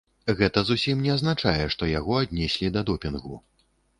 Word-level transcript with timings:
Гэта 0.37 0.61
зусім 0.69 1.03
не 1.07 1.11
азначае, 1.15 1.65
што 1.75 1.91
яго 1.91 2.17
аднеслі 2.23 2.71
да 2.79 2.83
допінгу. 2.91 3.35